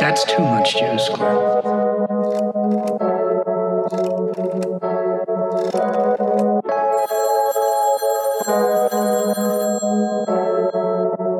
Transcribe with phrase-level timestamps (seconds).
[0.00, 1.64] That's too much juice, Clark.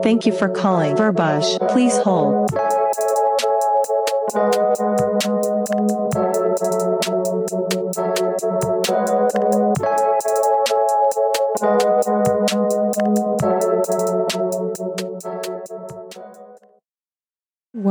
[0.03, 1.69] Thank you for calling Verbush.
[1.71, 2.51] Please hold.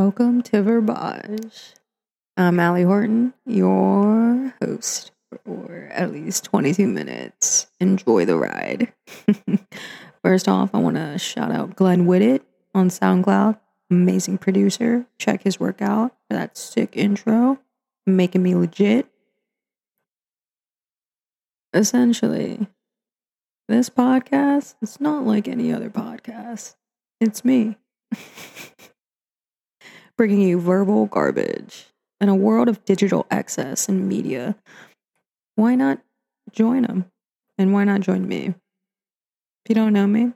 [0.03, 1.75] Welcome to Verbagé.
[2.35, 5.13] I'm Allie Horton, your host
[5.45, 7.67] for at least 22 minutes.
[7.79, 8.91] Enjoy the ride.
[10.21, 12.41] First off, I want to shout out Glenn Whitted
[12.75, 13.57] on SoundCloud.
[13.89, 15.05] Amazing producer.
[15.19, 17.59] Check his work out for that sick intro,
[18.05, 19.07] making me legit.
[21.73, 22.67] Essentially,
[23.69, 26.75] this podcast is not like any other podcast.
[27.21, 27.77] It's me.
[30.17, 31.87] Bringing you verbal garbage.
[32.21, 34.55] In a world of digital excess and media,
[35.55, 35.99] why not
[36.51, 37.05] join them?
[37.57, 38.47] And why not join me?
[38.47, 40.33] If you don't know me,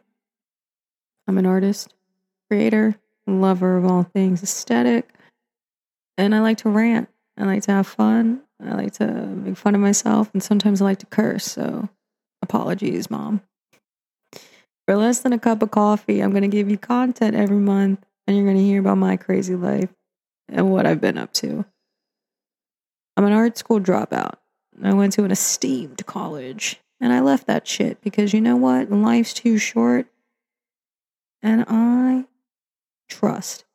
[1.27, 1.93] I'm an artist,
[2.49, 5.13] creator, lover of all things aesthetic,
[6.17, 7.09] and I like to rant.
[7.37, 8.41] I like to have fun.
[8.65, 11.45] I like to make fun of myself, and sometimes I like to curse.
[11.45, 11.89] So,
[12.41, 13.41] apologies, mom.
[14.87, 18.05] For less than a cup of coffee, I'm going to give you content every month,
[18.27, 19.89] and you're going to hear about my crazy life
[20.49, 21.65] and what I've been up to.
[23.15, 24.35] I'm an art school dropout.
[24.83, 28.91] I went to an esteemed college, and I left that shit because you know what?
[28.91, 30.07] Life's too short,
[31.41, 32.25] and I
[33.09, 33.65] trust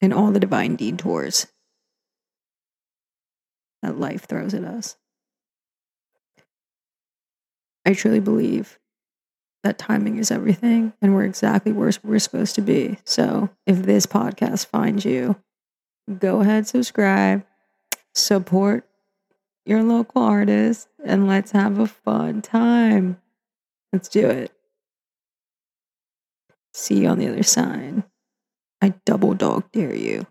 [0.00, 1.46] in all the divine detours
[3.82, 4.96] that life throws at us.
[7.84, 8.78] I truly believe
[9.62, 12.98] that timing is everything and we're exactly where we're supposed to be.
[13.04, 15.36] So if this podcast finds you,
[16.18, 17.44] go ahead, subscribe,
[18.14, 18.84] support
[19.64, 23.20] your local artist, and let's have a fun time.
[23.92, 24.50] Let's do it.
[26.74, 28.02] See you on the other side.
[28.80, 30.26] I double dog dare you.